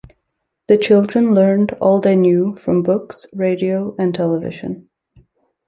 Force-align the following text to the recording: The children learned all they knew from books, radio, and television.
The 0.65 0.79
children 0.79 1.35
learned 1.35 1.73
all 1.73 1.99
they 1.99 2.15
knew 2.15 2.55
from 2.55 2.81
books, 2.81 3.27
radio, 3.35 3.95
and 3.99 4.15
television. 4.15 4.89